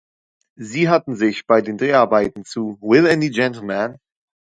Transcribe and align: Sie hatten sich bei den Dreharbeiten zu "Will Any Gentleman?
Sie 0.57 0.89
hatten 0.89 1.15
sich 1.15 1.45
bei 1.45 1.61
den 1.61 1.77
Dreharbeiten 1.77 2.43
zu 2.43 2.79
"Will 2.81 3.05
Any 3.07 3.29
Gentleman? 3.29 3.99